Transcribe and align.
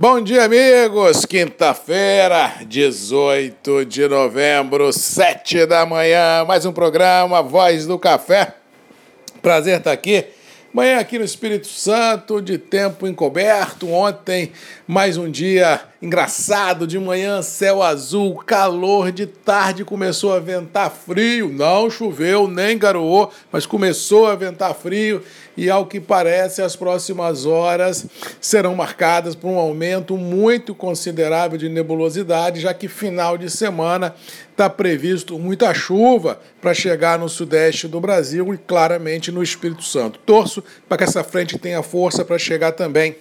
Bom 0.00 0.20
dia, 0.20 0.44
amigos! 0.44 1.26
Quinta-feira, 1.26 2.58
18 2.64 3.84
de 3.84 4.06
novembro, 4.06 4.92
7 4.92 5.66
da 5.66 5.84
manhã, 5.84 6.44
mais 6.46 6.64
um 6.64 6.70
programa 6.72 7.42
Voz 7.42 7.84
do 7.84 7.98
Café. 7.98 8.54
Prazer 9.42 9.78
estar 9.78 9.90
aqui 9.90 10.24
Manhã 10.72 10.98
aqui 10.98 11.18
no 11.18 11.24
Espírito 11.24 11.66
Santo, 11.66 12.42
de 12.42 12.58
tempo 12.58 13.06
encoberto. 13.06 13.88
Ontem, 13.88 14.52
mais 14.86 15.16
um 15.16 15.30
dia 15.30 15.80
engraçado. 16.00 16.86
De 16.86 16.98
manhã, 16.98 17.42
céu 17.42 17.82
azul, 17.82 18.36
calor. 18.36 19.10
De 19.12 19.26
tarde, 19.26 19.84
começou 19.84 20.32
a 20.32 20.38
ventar 20.38 20.90
frio. 20.90 21.48
Não 21.48 21.90
choveu, 21.90 22.48
nem 22.48 22.78
garoou, 22.78 23.30
mas 23.50 23.66
começou 23.66 24.26
a 24.26 24.34
ventar 24.34 24.74
frio. 24.74 25.22
E 25.56 25.68
ao 25.68 25.86
que 25.86 25.98
parece, 25.98 26.62
as 26.62 26.76
próximas 26.76 27.44
horas 27.44 28.06
serão 28.40 28.76
marcadas 28.76 29.34
por 29.34 29.48
um 29.48 29.58
aumento 29.58 30.16
muito 30.16 30.74
considerável 30.74 31.58
de 31.58 31.68
nebulosidade, 31.68 32.60
já 32.60 32.72
que 32.72 32.86
final 32.86 33.36
de 33.36 33.50
semana 33.50 34.14
está 34.52 34.70
previsto 34.70 35.38
muita 35.38 35.74
chuva 35.74 36.40
para 36.60 36.74
chegar 36.74 37.18
no 37.18 37.28
sudeste 37.28 37.88
do 37.88 38.00
Brasil 38.00 38.54
e 38.54 38.58
claramente 38.58 39.32
no 39.32 39.42
Espírito 39.42 39.82
Santo. 39.82 40.18
Torço 40.20 40.62
para 40.88 40.98
que 40.98 41.04
essa 41.04 41.24
frente 41.24 41.58
tenha 41.58 41.82
força 41.82 42.24
para 42.24 42.38
chegar 42.38 42.72
também 42.72 43.16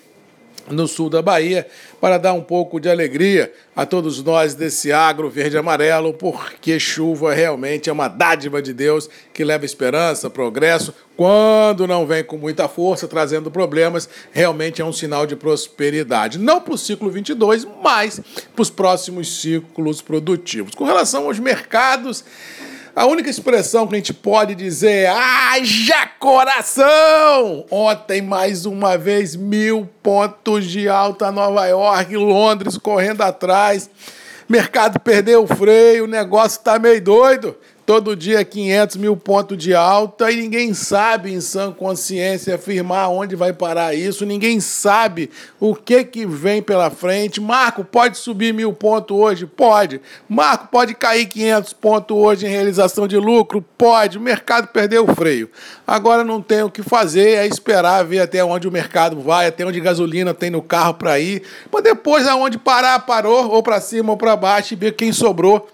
no 0.69 0.87
sul 0.87 1.09
da 1.09 1.21
Bahia, 1.21 1.67
para 1.99 2.17
dar 2.17 2.33
um 2.33 2.41
pouco 2.41 2.79
de 2.79 2.89
alegria 2.89 3.51
a 3.75 3.85
todos 3.85 4.23
nós 4.23 4.55
desse 4.55 4.91
agro 4.91 5.29
verde-amarelo, 5.29 6.13
porque 6.13 6.79
chuva 6.79 7.33
realmente 7.33 7.89
é 7.89 7.93
uma 7.93 8.07
dádiva 8.07 8.61
de 8.61 8.73
Deus 8.73 9.09
que 9.33 9.43
leva 9.43 9.65
esperança, 9.65 10.29
progresso. 10.29 10.93
Quando 11.15 11.87
não 11.87 12.05
vem 12.05 12.23
com 12.23 12.37
muita 12.37 12.67
força, 12.67 13.07
trazendo 13.07 13.49
problemas, 13.49 14.07
realmente 14.31 14.81
é 14.81 14.85
um 14.85 14.93
sinal 14.93 15.25
de 15.25 15.35
prosperidade. 15.35 16.37
Não 16.37 16.61
para 16.61 16.73
o 16.73 16.77
ciclo 16.77 17.09
22, 17.09 17.67
mas 17.81 18.21
para 18.55 18.61
os 18.61 18.69
próximos 18.69 19.41
ciclos 19.41 20.01
produtivos. 20.01 20.75
Com 20.75 20.85
relação 20.85 21.25
aos 21.25 21.39
mercados, 21.39 22.23
a 22.97 23.05
única 23.05 23.29
expressão 23.29 23.85
que 23.85 23.93
a 23.93 23.97
gente 23.99 24.11
pode 24.11 24.55
dizer 24.55 25.03
é 25.03 25.07
haja 25.07 26.07
coração! 26.17 27.63
Ontem, 27.69 28.23
mais 28.23 28.65
uma 28.65 28.97
vez, 28.97 29.35
mil 29.35 29.87
pontos 30.01 30.65
de 30.65 30.89
alta 30.89 31.31
Nova 31.31 31.67
York, 31.67 32.17
Londres 32.17 32.75
correndo 32.75 33.21
atrás. 33.21 33.87
Mercado 34.49 34.99
perdeu 34.99 35.43
o 35.43 35.47
freio, 35.47 36.05
o 36.05 36.07
negócio 36.07 36.59
tá 36.61 36.79
meio 36.79 36.99
doido 36.99 37.55
todo 37.87 38.17
dia 38.17 38.43
500 38.43 38.97
mil 38.97 39.15
pontos 39.15 39.57
de 39.57 39.73
alta 39.73 40.29
e 40.29 40.35
ninguém 40.35 40.73
sabe 40.73 41.33
em 41.33 41.39
sã 41.39 41.71
consciência 41.71 42.55
afirmar 42.55 43.09
onde 43.09 43.33
vai 43.33 43.53
parar 43.53 43.95
isso, 43.95 44.25
ninguém 44.25 44.59
sabe 44.59 45.31
o 45.57 45.73
que 45.73 46.03
que 46.03 46.25
vem 46.25 46.61
pela 46.61 46.89
frente. 46.89 47.39
Marco, 47.39 47.85
pode 47.85 48.17
subir 48.17 48.53
mil 48.53 48.73
pontos 48.73 49.15
hoje? 49.15 49.45
Pode. 49.45 50.01
Marco, 50.27 50.67
pode 50.67 50.93
cair 50.95 51.27
500 51.27 51.71
pontos 51.71 52.17
hoje 52.17 52.45
em 52.45 52.49
realização 52.49 53.07
de 53.07 53.15
lucro? 53.15 53.63
Pode. 53.77 54.17
O 54.17 54.21
mercado 54.21 54.67
perdeu 54.67 55.05
o 55.05 55.15
freio. 55.15 55.49
Agora 55.87 56.25
não 56.25 56.41
tem 56.41 56.63
o 56.63 56.69
que 56.69 56.83
fazer, 56.83 57.37
é 57.37 57.47
esperar 57.47 58.03
ver 58.03 58.19
até 58.19 58.43
onde 58.43 58.67
o 58.67 58.71
mercado 58.71 59.21
vai, 59.21 59.47
até 59.47 59.65
onde 59.65 59.79
gasolina 59.79 60.33
tem 60.33 60.49
no 60.49 60.61
carro 60.61 60.95
para 60.95 61.17
ir, 61.21 61.41
para 61.71 61.79
depois 61.79 62.27
aonde 62.27 62.57
parar, 62.57 62.99
parou, 63.05 63.49
ou 63.49 63.63
para 63.63 63.79
cima 63.79 64.11
ou 64.11 64.17
para 64.17 64.35
baixo 64.35 64.73
e 64.73 64.77
ver 64.77 64.91
quem 64.91 65.13
sobrou 65.13 65.69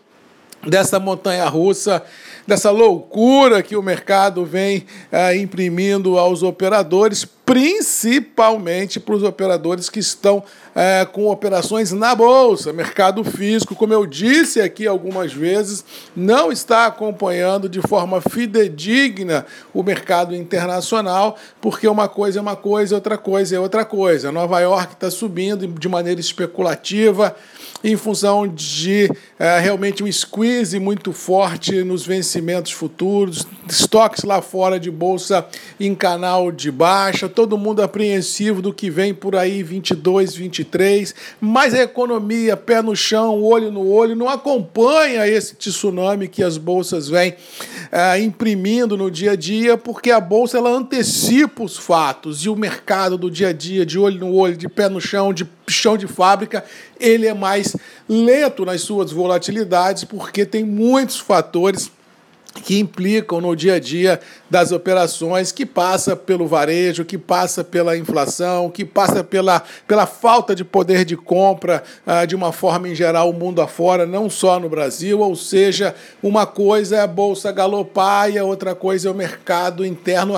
dessa 0.66 1.00
montanha 1.00 1.46
russa, 1.48 2.04
dessa 2.48 2.72
loucura 2.72 3.64
que 3.64 3.76
o 3.76 3.82
mercado 3.84 4.46
vem 4.46 4.86
é, 5.12 5.36
imprimindo 5.38 6.18
aos 6.18 6.44
operadores, 6.44 7.26
principalmente 7.46 9.00
para 9.00 9.16
os 9.16 9.24
operadores 9.24 9.90
que 9.90 10.00
estão 10.00 10.44
é, 10.74 11.06
com 11.06 11.28
operações 11.28 11.92
na 11.92 12.16
bolsa. 12.16 12.72
Mercado 12.72 13.24
físico, 13.24 13.76
como 13.76 13.94
eu 13.94 14.06
disse 14.06 14.62
aqui 14.62 14.88
algumas 14.88 15.34
vezes, 15.34 15.84
não 16.16 16.52
está 16.52 16.86
acompanhando 16.86 17.68
de 17.68 17.82
forma 17.82 18.22
fidedigna 18.22 19.46
o 19.74 19.84
mercado 19.84 20.36
internacional, 20.36 21.38
porque 21.60 21.88
uma 21.88 22.08
coisa 22.08 22.40
é 22.40 22.42
uma 22.42 22.56
coisa, 22.56 22.96
outra 22.96 23.18
coisa 23.18 23.56
é 23.56 23.60
outra 23.60 23.84
coisa. 23.84 24.32
Nova 24.32 24.60
York 24.62 24.94
está 24.94 25.12
subindo 25.12 25.68
de 25.68 25.90
maneira 25.90 26.22
especulativa 26.22 27.36
em 27.84 27.98
função 27.98 28.48
de 28.48 29.12
é, 29.38 29.60
realmente 29.60 30.04
um 30.04 30.12
squeeze 30.12 30.80
muito 30.80 31.12
forte 31.12 31.84
nos 31.84 32.06
vencimentos 32.06 32.72
futuros, 32.72 33.46
estoques 33.70 34.24
lá 34.24 34.42
fora 34.42 34.80
de 34.80 34.90
bolsa 34.90 35.46
em 35.78 35.94
canal 35.94 36.50
de 36.50 36.72
baixa, 36.72 37.28
todo 37.34 37.58
mundo 37.58 37.82
apreensivo 37.82 38.62
do 38.62 38.74
que 38.74 38.90
vem 38.90 39.14
por 39.14 39.36
aí 39.36 39.64
22, 39.64 40.36
23, 40.36 41.16
mas 41.42 41.74
a 41.74 41.84
economia, 41.84 42.56
pé 42.56 42.82
no 42.82 42.96
chão, 42.96 43.42
olho 43.42 43.72
no 43.72 43.90
olho, 43.90 44.16
não 44.16 44.30
acompanha 44.30 45.28
esse 45.28 45.56
tsunami 45.56 46.28
que 46.28 46.44
as 46.44 46.58
bolsas 46.58 47.10
vêm 47.10 47.36
é, 47.92 48.20
imprimindo 48.20 48.96
no 48.96 49.10
dia 49.10 49.32
a 49.32 49.36
dia, 49.36 49.78
porque 49.78 50.12
a 50.12 50.20
bolsa 50.20 50.58
ela 50.58 50.70
antecipa 50.70 51.64
os 51.64 51.78
fatos. 51.78 52.46
E 52.46 52.50
o 52.50 52.56
mercado 52.56 53.18
do 53.18 53.30
dia 53.30 53.50
a 53.50 53.54
dia, 53.54 53.86
de 53.86 53.98
olho 53.98 54.20
no 54.20 54.34
olho, 54.34 54.56
de 54.56 54.70
pé 54.70 54.88
no 54.88 55.02
chão, 55.02 55.34
de 55.34 55.48
chão 55.68 55.98
de 55.98 56.08
fábrica, 56.08 56.64
ele 57.00 57.26
é 57.28 57.34
mais 57.34 57.76
lento 58.08 58.66
nas 58.66 58.82
suas 58.82 59.12
volatilidades, 59.12 60.04
porque 60.04 60.46
tem 60.46 60.64
muitos 60.64 61.20
fatores 61.20 61.92
que 62.62 62.80
implicam 62.80 63.42
no 63.42 63.56
dia 63.56 63.76
a 63.76 63.80
dia 63.80 64.20
das 64.50 64.72
operações, 64.72 65.52
que 65.52 65.66
passa 65.66 66.16
pelo 66.16 66.48
varejo, 66.48 67.04
que 67.04 67.18
passa 67.18 67.64
pela 67.64 67.98
inflação, 67.98 68.70
que 68.70 68.86
passa 68.86 69.24
pela, 69.24 69.64
pela 69.88 70.06
falta 70.06 70.56
de 70.56 70.64
poder 70.64 71.04
de 71.04 71.18
compra 71.18 71.84
ah, 72.06 72.26
de 72.26 72.36
uma 72.36 72.52
forma 72.52 72.88
em 72.88 72.96
geral 72.96 73.30
o 73.30 73.34
mundo 73.34 73.62
afora, 73.62 74.06
não 74.06 74.30
só 74.30 74.60
no 74.60 74.70
Brasil, 74.70 75.20
ou 75.20 75.36
seja, 75.36 75.96
uma 76.22 76.46
coisa 76.46 76.98
é 76.98 77.00
a 77.02 77.08
bolsa 77.08 77.52
galopar 77.52 78.30
e 78.30 78.38
a 78.38 78.44
outra 78.44 78.76
coisa 78.76 79.08
é 79.08 79.12
o 79.12 79.16
mercado 79.16 79.86
interno 79.86 80.38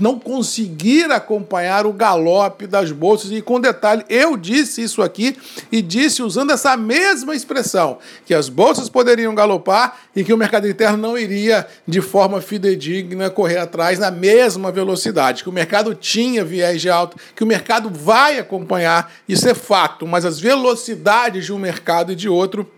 não 0.00 0.18
conseguir 0.18 1.10
acompanhar 1.10 1.86
o 1.86 1.92
galope 1.92 2.66
das 2.66 2.92
bolsas. 2.92 3.30
E 3.30 3.40
com 3.42 3.60
detalhe, 3.60 4.04
eu 4.08 4.36
disse 4.36 4.82
isso 4.82 5.02
aqui 5.02 5.36
e 5.70 5.82
disse 5.82 6.22
usando 6.22 6.52
essa 6.52 6.76
mesma 6.76 7.34
expressão, 7.34 7.98
que 8.24 8.34
as 8.34 8.48
bolsas 8.48 8.88
poderiam 8.88 9.34
galopar 9.34 9.98
e 10.14 10.24
que 10.24 10.32
o 10.32 10.36
mercado 10.36 10.68
interno 10.68 10.96
não 10.96 11.18
iria 11.18 11.66
de 11.86 12.00
forma 12.00 12.40
fidedigna 12.40 13.30
correr 13.30 13.58
atrás 13.58 13.98
na 13.98 14.10
mesma 14.10 14.70
velocidade, 14.70 15.42
que 15.42 15.48
o 15.48 15.52
mercado 15.52 15.94
tinha 15.94 16.44
viés 16.44 16.80
de 16.80 16.90
alta, 16.90 17.16
que 17.34 17.44
o 17.44 17.46
mercado 17.46 17.90
vai 17.90 18.38
acompanhar, 18.38 19.12
isso 19.28 19.48
é 19.48 19.54
fato, 19.54 20.06
mas 20.06 20.24
as 20.24 20.38
velocidades 20.38 21.44
de 21.44 21.52
um 21.52 21.58
mercado 21.58 22.12
e 22.12 22.16
de 22.16 22.28
outro 22.28 22.70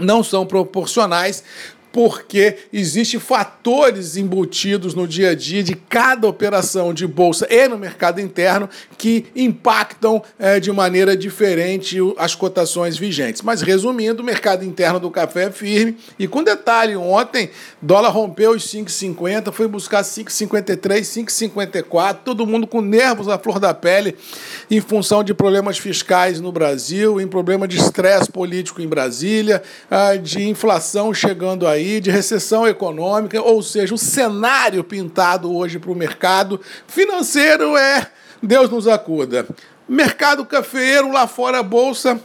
não 0.00 0.22
são 0.22 0.44
proporcionais 0.44 1.42
porque 1.96 2.58
existem 2.74 3.18
fatores 3.18 4.18
embutidos 4.18 4.92
no 4.92 5.08
dia 5.08 5.30
a 5.30 5.34
dia 5.34 5.62
de 5.62 5.74
cada 5.74 6.28
operação 6.28 6.92
de 6.92 7.06
bolsa 7.06 7.46
e 7.48 7.66
no 7.68 7.78
mercado 7.78 8.20
interno 8.20 8.68
que 8.98 9.24
impactam 9.34 10.22
é, 10.38 10.60
de 10.60 10.70
maneira 10.70 11.16
diferente 11.16 11.96
as 12.18 12.34
cotações 12.34 12.98
vigentes. 12.98 13.40
Mas 13.40 13.62
resumindo, 13.62 14.22
o 14.22 14.26
mercado 14.26 14.62
interno 14.62 15.00
do 15.00 15.10
café 15.10 15.44
é 15.44 15.50
firme 15.50 15.96
e 16.18 16.28
com 16.28 16.44
detalhe, 16.44 16.94
ontem 16.98 17.48
dólar 17.80 18.10
rompeu 18.10 18.50
os 18.50 18.70
5,50, 18.70 19.50
foi 19.50 19.66
buscar 19.66 20.02
5,53, 20.02 21.00
5,54, 21.00 22.18
todo 22.26 22.46
mundo 22.46 22.66
com 22.66 22.82
nervos 22.82 23.26
à 23.26 23.38
flor 23.38 23.58
da 23.58 23.72
pele 23.72 24.14
em 24.70 24.82
função 24.82 25.24
de 25.24 25.32
problemas 25.32 25.78
fiscais 25.78 26.42
no 26.42 26.52
Brasil, 26.52 27.18
em 27.18 27.26
problema 27.26 27.66
de 27.66 27.78
estresse 27.78 28.30
político 28.30 28.82
em 28.82 28.86
Brasília, 28.86 29.62
ah, 29.90 30.14
de 30.16 30.46
inflação 30.46 31.14
chegando 31.14 31.66
aí 31.66 31.85
aí 31.86 32.00
de 32.00 32.10
recessão 32.10 32.66
econômica, 32.66 33.40
ou 33.40 33.62
seja, 33.62 33.94
o 33.94 33.98
cenário 33.98 34.82
pintado 34.82 35.54
hoje 35.54 35.78
para 35.78 35.90
o 35.90 35.94
mercado 35.94 36.60
financeiro 36.86 37.76
é 37.76 38.10
Deus 38.42 38.68
nos 38.68 38.88
acuda. 38.88 39.46
Mercado 39.88 40.44
cafeeiro 40.44 41.12
lá 41.12 41.26
fora, 41.26 41.62
bolsa 41.62 42.20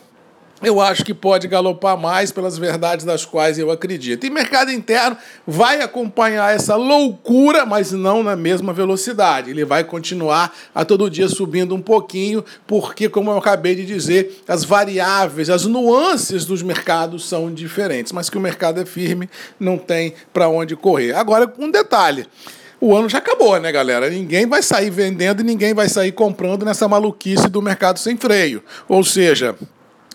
eu 0.63 0.79
acho 0.79 1.03
que 1.03 1.13
pode 1.13 1.47
galopar 1.47 1.97
mais 1.97 2.31
pelas 2.31 2.58
verdades 2.58 3.05
das 3.05 3.25
quais 3.25 3.58
eu 3.58 3.72
acredito. 3.72 4.25
E 4.25 4.29
mercado 4.29 4.72
interno 4.72 5.17
vai 5.46 5.81
acompanhar 5.81 6.53
essa 6.53 6.75
loucura, 6.75 7.66
mas 7.66 7.91
não 7.91 8.22
na 8.22 8.35
mesma 8.35 8.72
velocidade. 8.72 9.49
Ele 9.49 9.66
vai 9.66 9.84
continuar 9.84 10.55
a 10.73 10.85
todo 10.85 11.09
dia 11.09 11.28
subindo 11.28 11.73
um 11.73 11.81
pouquinho, 11.81 12.43
porque, 12.67 13.09
como 13.09 13.31
eu 13.31 13.37
acabei 13.37 13.75
de 13.75 13.85
dizer, 13.85 14.43
as 14.47 14.63
variáveis, 14.63 15.49
as 15.49 15.66
nuances 15.66 16.46
dos 16.46 16.61
mercados 16.61 17.28
são 17.28 17.52
diferentes. 17.52 18.11
Mas 18.11 18.29
que 18.29 18.37
o 18.37 18.41
mercado 18.41 18.79
é 18.79 18.85
firme, 18.85 19.29
não 19.59 19.78
tem 19.78 20.14
para 20.31 20.47
onde 20.47 20.75
correr. 20.75 21.14
Agora, 21.14 21.52
um 21.57 21.72
detalhe 21.72 22.28
o 22.81 22.96
ano 22.96 23.07
já 23.07 23.19
acabou, 23.19 23.59
né, 23.59 23.72
galera? 23.72 24.09
Ninguém 24.09 24.47
vai 24.47 24.64
sair 24.64 24.90
vendendo 24.90 25.41
e 25.41 25.43
ninguém 25.43 25.72
vai 25.72 25.87
sair 25.87 26.11
comprando 26.11 26.66
nessa 26.66 26.87
maluquice 26.87 27.47
do 27.47 27.61
mercado 27.61 27.99
sem 27.99 28.17
freio. 28.17 28.64
Ou 28.90 29.03
seja, 29.03 29.55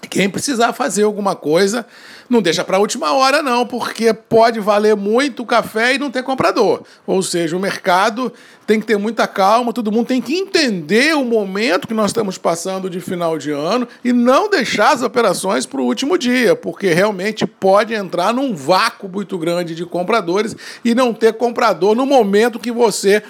quem 0.08 0.28
precisar 0.28 0.72
fazer 0.72 1.04
alguma 1.04 1.34
coisa, 1.34 1.86
não 2.28 2.42
deixa 2.42 2.64
para 2.64 2.76
a 2.76 2.80
última 2.80 3.12
hora, 3.12 3.42
não, 3.42 3.66
porque 3.66 4.12
pode 4.12 4.60
valer 4.60 4.96
muito 4.96 5.42
o 5.42 5.46
café 5.46 5.94
e 5.94 5.98
não 5.98 6.10
ter 6.10 6.22
comprador. 6.22 6.82
Ou 7.06 7.22
seja, 7.22 7.56
o 7.56 7.60
mercado 7.60 8.32
tem 8.66 8.80
que 8.80 8.86
ter 8.86 8.98
muita 8.98 9.28
calma, 9.28 9.72
todo 9.72 9.92
mundo 9.92 10.08
tem 10.08 10.20
que 10.20 10.34
entender 10.34 11.14
o 11.14 11.24
momento 11.24 11.86
que 11.86 11.94
nós 11.94 12.10
estamos 12.10 12.36
passando 12.36 12.90
de 12.90 13.00
final 13.00 13.38
de 13.38 13.52
ano 13.52 13.86
e 14.04 14.12
não 14.12 14.50
deixar 14.50 14.92
as 14.92 15.02
operações 15.02 15.64
para 15.64 15.80
o 15.80 15.84
último 15.84 16.18
dia, 16.18 16.56
porque 16.56 16.92
realmente 16.92 17.46
pode 17.46 17.94
entrar 17.94 18.34
num 18.34 18.54
vácuo 18.54 19.08
muito 19.08 19.38
grande 19.38 19.74
de 19.74 19.86
compradores 19.86 20.56
e 20.84 20.94
não 20.94 21.14
ter 21.14 21.34
comprador 21.34 21.94
no 21.94 22.04
momento 22.04 22.58
que 22.58 22.72
você 22.72 23.22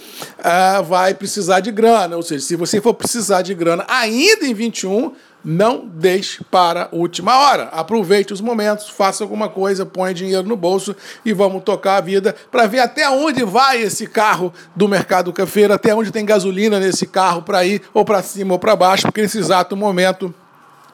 ah, 0.43 0.81
vai 0.81 1.13
precisar 1.13 1.61
de 1.61 1.71
grana. 1.71 2.17
Ou 2.17 2.23
seja, 2.23 2.45
se 2.45 2.57
você 2.57 2.81
for 2.81 2.95
precisar 2.95 3.43
de 3.43 3.53
grana 3.55 3.85
ainda 3.89 4.47
em 4.47 4.55
21, 4.55 5.13
não 5.49 5.87
deixe 5.87 6.43
para 6.43 6.91
a 6.91 6.97
última 6.97 7.39
hora. 7.39 7.69
Aproveite 7.73 8.33
os 8.33 8.41
momentos, 8.41 8.89
faça 8.89 9.23
alguma 9.23 9.49
coisa, 9.49 9.87
põe 9.87 10.13
dinheiro 10.13 10.43
no 10.43 10.57
bolso 10.57 10.97
e 11.25 11.33
vamos 11.33 11.63
tocar 11.63 11.99
a 11.99 12.01
vida 12.01 12.35
para 12.51 12.67
ver 12.67 12.81
até 12.81 13.09
onde 13.09 13.45
vai 13.45 13.81
esse 13.81 14.09
carro 14.09 14.53
do 14.75 14.89
mercado 14.89 15.33
cafeiro, 15.33 15.73
até 15.73 15.95
onde 15.95 16.11
tem 16.11 16.25
gasolina 16.25 16.81
nesse 16.81 17.07
carro 17.07 17.43
para 17.43 17.65
ir 17.65 17.81
ou 17.95 18.05
para 18.05 18.25
cima 18.25 18.55
ou 18.55 18.59
para 18.59 18.75
baixo, 18.75 19.05
porque 19.05 19.23
nesse 19.23 19.39
exato 19.39 19.77
momento 19.77 20.35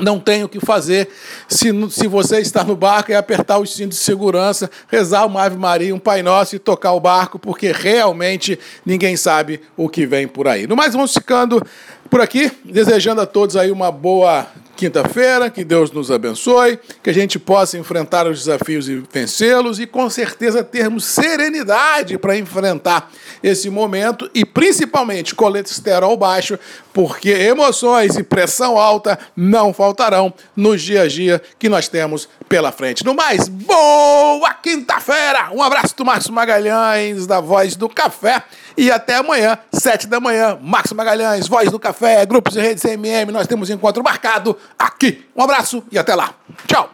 não 0.00 0.20
tem 0.20 0.44
o 0.44 0.48
que 0.48 0.60
fazer. 0.60 1.08
Se, 1.48 1.70
se 1.90 2.06
você 2.06 2.40
está 2.40 2.62
no 2.62 2.76
barco, 2.76 3.12
é 3.12 3.16
apertar 3.16 3.58
os 3.58 3.74
cintos 3.74 3.98
de 3.98 4.04
segurança, 4.04 4.70
rezar 4.88 5.24
uma 5.24 5.42
Ave 5.42 5.56
Maria, 5.56 5.94
um 5.94 5.98
Pai 5.98 6.22
Nosso 6.22 6.54
e 6.56 6.58
tocar 6.58 6.92
o 6.92 7.00
barco, 7.00 7.38
porque 7.38 7.72
realmente 7.72 8.58
ninguém 8.84 9.16
sabe 9.16 9.60
o 9.76 9.88
que 9.88 10.06
vem 10.06 10.28
por 10.28 10.48
aí. 10.48 10.66
No 10.66 10.76
mais, 10.76 10.92
vamos 10.92 11.12
ficando 11.12 11.62
por 12.10 12.20
aqui, 12.20 12.52
desejando 12.64 13.20
a 13.20 13.26
todos 13.26 13.56
aí 13.56 13.70
uma 13.70 13.90
boa 13.90 14.46
quinta-feira, 14.76 15.50
que 15.50 15.64
Deus 15.64 15.90
nos 15.90 16.10
abençoe, 16.10 16.78
que 17.02 17.10
a 17.10 17.12
gente 17.14 17.38
possa 17.38 17.78
enfrentar 17.78 18.26
os 18.26 18.40
desafios 18.40 18.88
e 18.88 19.02
vencê-los 19.10 19.80
e 19.80 19.86
com 19.86 20.08
certeza 20.10 20.62
termos 20.62 21.04
serenidade 21.04 22.18
para 22.18 22.36
enfrentar 22.36 23.10
esse 23.42 23.70
momento 23.70 24.30
e 24.34 24.44
principalmente 24.44 25.34
colesterol 25.34 26.16
baixo, 26.16 26.58
porque 26.92 27.30
emoções 27.30 28.16
e 28.16 28.22
pressão 28.22 28.76
alta 28.78 29.18
não 29.34 29.72
faltarão 29.72 30.32
nos 30.54 30.82
dias 30.82 31.04
a 31.04 31.08
dia 31.08 31.42
que 31.58 31.68
nós 31.68 31.88
temos 31.88 32.28
pela 32.48 32.72
frente. 32.72 33.04
No 33.04 33.14
mais, 33.14 33.48
boa 33.48 34.52
quinta-feira! 34.54 35.50
Um 35.52 35.62
abraço 35.62 35.96
do 35.96 36.04
Márcio 36.04 36.32
Magalhães, 36.32 37.26
da 37.26 37.40
Voz 37.40 37.76
do 37.76 37.88
Café, 37.88 38.42
e 38.76 38.90
até 38.90 39.16
amanhã, 39.16 39.58
sete 39.72 40.06
da 40.06 40.20
manhã, 40.20 40.58
Márcio 40.60 40.96
Magalhães, 40.96 41.48
Voz 41.48 41.70
do 41.70 41.78
Café, 41.78 42.24
grupos 42.26 42.54
de 42.54 42.60
redes 42.60 42.82
CMM, 42.82 43.32
nós 43.32 43.46
temos 43.46 43.70
encontro 43.70 44.02
marcado 44.02 44.56
aqui. 44.78 45.26
Um 45.34 45.42
abraço 45.42 45.82
e 45.90 45.98
até 45.98 46.14
lá. 46.14 46.34
Tchau! 46.66 46.90